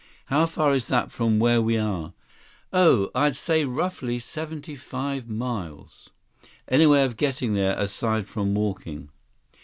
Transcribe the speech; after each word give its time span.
"How 0.33 0.47
far 0.47 0.73
is 0.73 0.87
that 0.87 1.11
from 1.11 1.37
where 1.37 1.61
we 1.61 1.77
are?" 1.77 2.13
"Oh, 2.73 3.11
I'd 3.13 3.35
say 3.35 3.65
roughly 3.65 4.17
seventy 4.19 4.75
five 4.75 5.29
miles." 5.29 6.09
"Any 6.67 6.87
way 6.87 7.03
of 7.05 7.17
getting 7.17 7.53
there, 7.53 7.77
aside 7.77 8.25
from 8.25 8.55
walking?" 8.55 9.09